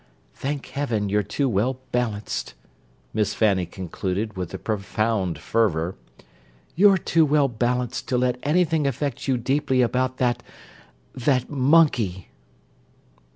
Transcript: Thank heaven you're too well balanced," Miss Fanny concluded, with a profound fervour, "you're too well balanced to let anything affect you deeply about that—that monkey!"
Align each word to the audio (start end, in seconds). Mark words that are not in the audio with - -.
Thank 0.33 0.65
heaven 0.69 1.09
you're 1.09 1.21
too 1.21 1.47
well 1.47 1.79
balanced," 1.91 2.55
Miss 3.13 3.35
Fanny 3.35 3.67
concluded, 3.67 4.35
with 4.35 4.51
a 4.51 4.57
profound 4.57 5.37
fervour, 5.37 5.93
"you're 6.75 6.97
too 6.97 7.23
well 7.23 7.47
balanced 7.47 8.07
to 8.07 8.17
let 8.17 8.39
anything 8.41 8.87
affect 8.87 9.27
you 9.27 9.37
deeply 9.37 9.83
about 9.83 10.17
that—that 10.17 11.51
monkey!" 11.51 12.29